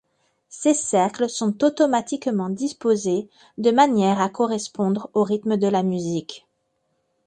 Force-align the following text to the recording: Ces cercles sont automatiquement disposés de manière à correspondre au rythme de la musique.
Ces 0.49 0.73
cercles 0.73 1.29
sont 1.29 1.63
automatiquement 1.63 2.49
disposés 2.49 3.29
de 3.59 3.69
manière 3.69 4.19
à 4.19 4.29
correspondre 4.29 5.11
au 5.13 5.21
rythme 5.23 5.57
de 5.57 5.67
la 5.67 5.83
musique. 5.83 6.47